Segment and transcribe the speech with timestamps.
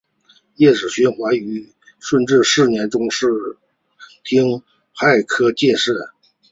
[0.55, 3.27] 叶子循于顺治四年中式
[4.23, 6.09] 丁亥科进士。